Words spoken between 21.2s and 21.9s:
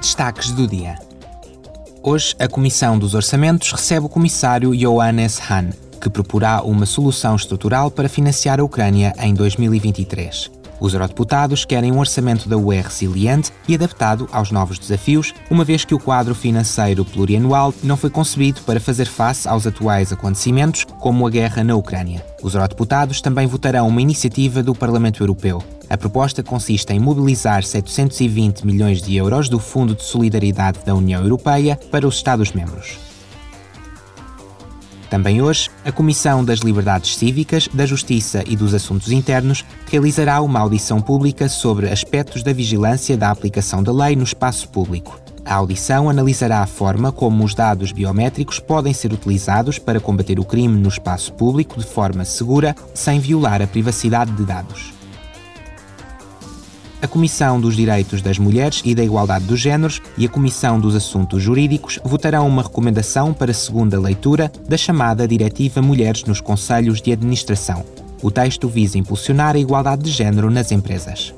a guerra na